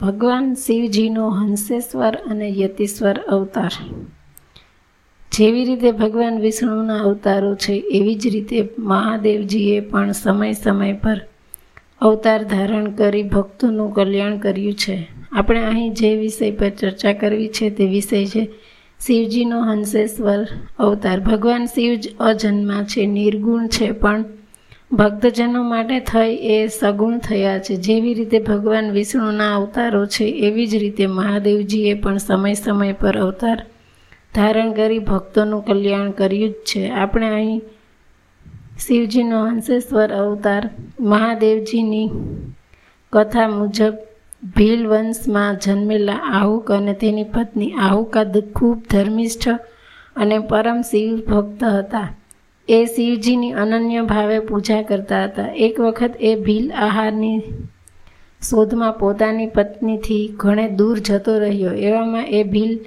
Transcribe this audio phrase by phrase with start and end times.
[0.00, 3.70] ભગવાન શિવજીનો હંસેશ્વર અને યતીશ્વર અવતાર.
[5.32, 11.20] જેવી રીતે ભગવાન વિષ્ણુના અવતારો છે, એવી જ રીતે મહાદેવજીએ પણ સમય સમય પર
[12.00, 15.08] અવતાર ધારણ કરી ભક્તોનું કલ્યાણ કર્યું છે.
[15.32, 18.50] આપણે અહીં જે વિષય પર ચર્ચા કરવી છે તે વિષય છે
[19.06, 20.46] શિવજીનો હંસેશ્વર
[20.78, 21.20] અવતાર.
[21.20, 24.24] ભગવાન શિવ જ અજન્મા છે, નિર્ગુણ છે, પણ
[24.92, 27.76] ભક્તજનો માટે થઈ એ સગુણ થયા છે.
[27.76, 33.66] જેવી રીતે ભગવાન વિષ્ણુના અવતારો છે, એવી જ રીતે મહાદેવજીએ પણ સમય સમય પર અવતાર
[34.34, 36.90] ધારણ કરી ભક્તોનું કલ્યાણ કર્યું જ છે.
[36.90, 37.62] આપણે અહીં
[38.86, 42.10] શિવજીનો હંસેશ્વર અવતાર, મહાદેવજીની
[43.12, 43.94] કથા મુજબ
[44.56, 48.24] ભીલ વંશમાં જન્મેલા આહુક અને તેની પત્ની આહુકા
[48.56, 49.48] ખૂબ ધર્મિષ્ઠ
[50.16, 52.17] અને પરમ શિવ ભક્ત હતા.
[52.68, 55.48] એ શિવજીની અનન્ય ભાવે પૂજા કરતા હતા.
[55.56, 57.40] એક વખત એ ભીલ આહારની
[58.42, 61.70] શોધમાં પોતાની પત્નીથી ઘણે દૂર જતો રહ્યો.
[61.70, 62.78] એવામાં એ ભીલ,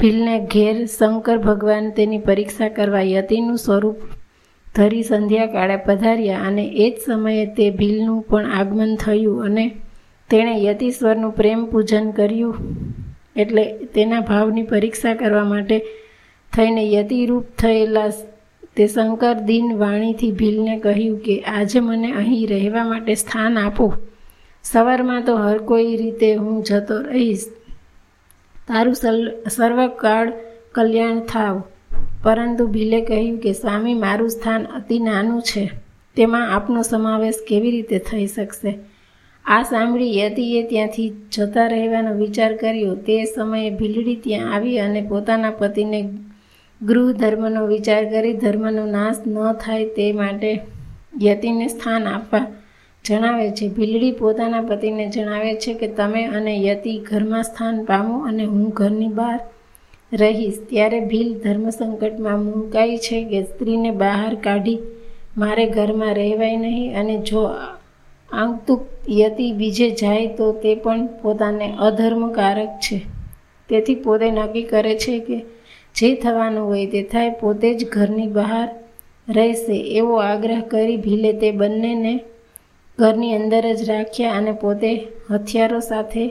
[0.00, 3.96] ભીલને ઘેર શંકર ભગવાન તેની પરીક્ષા કરવા યતિનું સ્વરૂપ
[4.74, 9.68] ધરી સંધ્યાકાળે પધાર્યા અને એ જ સમયે તે ભીલનું પણ આગમન થયું અને
[10.30, 12.56] તેણે યતીશ્વરનું પ્રેમ પૂજન કર્યું.
[13.36, 15.84] એટલે તેના ભાવની પરીક્ષા કરવા માટે
[16.52, 18.10] થઈને યતિરૂપ થયેલા
[18.76, 23.92] તે શંકર દિન વાણીથી ભીલને કહ્યું કે, આજે મને અહીં રહેવા માટે સ્થાન આપો.
[24.64, 27.44] સવારમાં તો હર કોઈ રીતે હું જતો રહીશ.
[28.68, 28.94] તારું
[29.50, 30.32] સર્વકાળ
[30.72, 31.62] કલ્યાણ થાવ.
[32.22, 35.70] પરંતુ ભીલે કહ્યું કે, સ્વામી, મારું સ્થાન અતિ નાનું છે.
[36.16, 38.78] તેમાં આપનો સમાવેશ કેવી રીતે થઈ શકશે?
[39.44, 42.94] આ સાંભળી યતિએ ત્યાંથી જતા રહેવાનો વિચાર કર્યો.
[42.94, 46.08] તે સમયે ભીલડી ત્યાં આવી અને પોતાના પતિને
[46.82, 50.60] ગૃહ ધર્મનો વિચાર કરી ધર્મનો નાશ ન થાય તે માટે
[51.22, 52.46] યતિને સ્થાન આપવા
[53.04, 53.68] જણાવે છે.
[53.68, 59.08] ભીલડી પોતાના પતિને જણાવે છે કે, તમે અને યતિ ઘરમાં સ્થાન પામો અને હું ઘરની
[59.08, 59.40] બહાર
[60.12, 60.54] રહીશ.
[60.70, 64.78] ત્યારે ભીલ ધર્મ સંકટમાં મુકાઈ છે કે, સ્ત્રીને બહાર કાઢી
[65.36, 67.46] મારે ઘરમાં રહેવાય નહીં અને જો
[68.32, 73.00] આંકતુક યતિ બીજે જાય તો તે પણ પોતાને અધર્મકારક છે.
[73.68, 75.44] તેથી પોતે નક્કી કરે છે કે
[75.96, 78.64] જે થવાનું હોય તે થાય, પોતે જ ઘરની બહાર
[79.28, 82.14] રહેશે એવો આગ્રહ કરી ભીલે તે બંનેને
[82.98, 84.90] ઘરની અંદર જ રાખ્યા અને પોતે
[85.30, 86.24] હથિયારો સાથે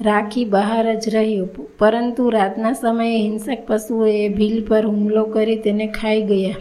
[0.00, 1.46] રાખી બહાર જ રહ્યો.
[1.78, 6.60] પરંતુ રાતના સમયે હિંસક પશુઓએ ભીલ પર હુમલો કરી તેને ખાઈ ગયા.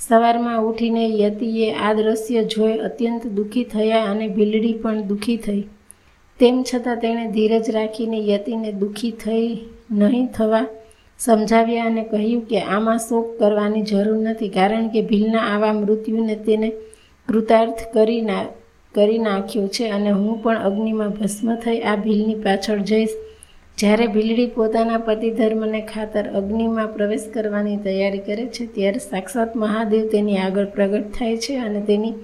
[0.00, 5.62] સવારમાં ઉઠીને યતિએ આ દ્રશ્ય જોઈ અત્યંત દુઃખી થયા અને ભીલડી પણ દુઃખી થઈ.
[6.40, 9.48] તેમ છતાં તેણે ધીરજ રાખીને યતિને દુઃખી થઈ
[10.00, 10.62] નહીં થવા
[11.18, 16.68] સમજાવ્યા અને કહ્યું કે આમાં શોક કરવાની જરૂર નથી, કારણ કે ભીલના આવા મૃત્યુને તેને
[17.28, 18.44] કૃતાર્થ કરી ના,
[18.94, 23.16] કરી નાખ્યો છે અને હું પણ અગ્નિમાં ભસ્મ થઈ આ ભીલની પાછળ જઈશ.
[23.78, 30.02] જ્યારે ભીલડી પોતાના પતિ ધર્મને ખાતર અગ્નિમાં પ્રવેશ કરવાની તૈયારી કરે છે, ત્યારે સાક્ષાત મહાદેવ
[30.14, 32.16] તેની આગળ પ્રગટ થાય છે અને તેની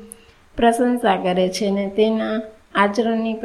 [0.57, 2.35] પ્રશંસા કરે છે અને તેના
[2.83, 3.37] આચરણની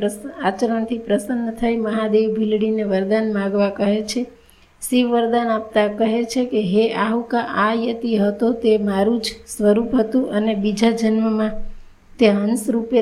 [0.43, 4.21] આચરણથી પ્રસન્ન થઈ મહાદેવ ભીલડીને વરદાન માગવા કહે છે.
[4.81, 9.91] શિવ વરદાન આપતા કહે છે કે, હે આહુકા, આ યતિ હતો તે મારું જ સ્વરૂપ
[9.95, 11.57] હતું અને બીજા જન્મમાં
[12.19, 13.01] તે હંસ રૂપે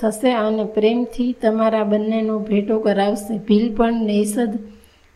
[0.00, 3.34] થશે અને પ્રેમથી તમારા બંનેનો ભેટો કરાવશે.
[3.48, 4.52] ભીલ પણ નૈસદ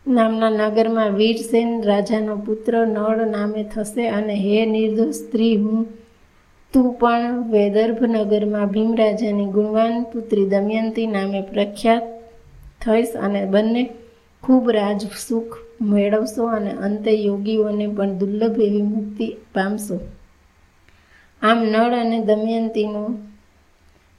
[0.05, 5.87] નામના નગરમાં વીરસેન રાજાનો પુત્ર નળ નામે થશે અને હે નિર્દોષ સ્ત્રી, હું
[6.73, 12.05] તું પણ વેદર્ભ નગરમાં ભીમરાજાની ગુણવાન પુત્રી દમયંતી નામે પ્રખ્યાત
[12.81, 13.83] થઈશ અને બંને
[14.43, 19.99] ખૂબ રાજ સુખ મેળવશો અને અંતે યોગીઓને પણ દુર્લભ એવી મુક્તિ પામશો.
[21.41, 23.17] આમ નળ અને દમયંતીનો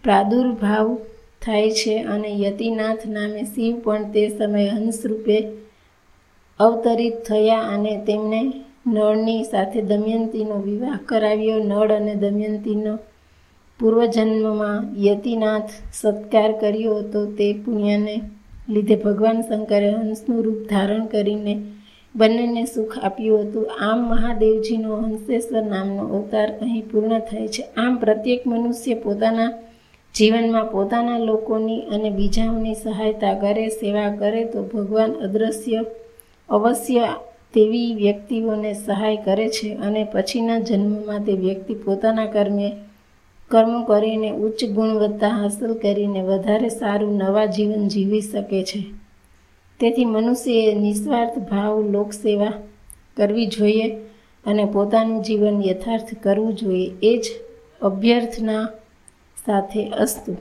[0.03, 0.99] પ્રાદુર્ભાવ
[1.43, 5.47] થાય છે અને યતિનાથ નામે શિવ પણ તે સમયે હંસરૂપે
[6.61, 8.53] અવતરિત થયા અને તેમણે
[8.87, 11.59] નળની સાથે દમયંતીનો વિવાહ કરાવ્યો.
[11.59, 12.99] નળ અને દમયંતીનો
[13.81, 17.27] પૂર્વજન્મમાં યતિનાથ સત્કાર કર્યો હતો.
[17.27, 18.21] તે પુણ્યને
[18.69, 21.55] લીધે ભગવાન શંકરે હંસનું રૂપ ધારણ કરીને
[22.15, 23.67] બંનેને સુખ આપ્યું હતું.
[23.81, 27.63] આમ મહાદેવજીનો હંસેશ્વર નામનો અવતાર અહીં પૂર્ણ થાય છે.
[27.77, 29.51] આમ પ્રત્યેક મનુષ્ય પોતાના
[30.15, 35.81] જીવનમાં પોતાના લોકોની અને બીજાઓની સહાયતા કરે, સેવા કરે તો ભગવાન અદ્રશ્ય,
[36.49, 37.07] અવશ્ય
[37.55, 42.69] તેવી વ્યક્તિઓને સહાય કરે છે અને પછીના જન્મમાં તે વ્યક્તિ પોતાના કર્મે
[43.49, 48.85] કર્મો કરીને ઉચ્ચ ગુણવત્તા હાંસલ કરીને વધારે સારું નવા જીવન જીવી શકે છે.
[49.81, 52.53] તેથી મનુષ્યએ નિસ્વાર્થ ભાવ, લોકસેવા
[53.17, 53.97] કરવી જોઈએ
[54.47, 56.91] અને પોતાનું જીવન યથાર્થ કરવું જોઈએ.
[57.03, 57.25] એ જ
[57.83, 58.69] અભ્યર્થના
[59.47, 60.37] સાથે અસ્તુ.